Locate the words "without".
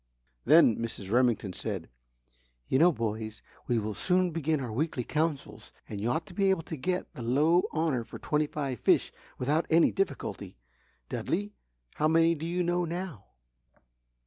9.37-9.67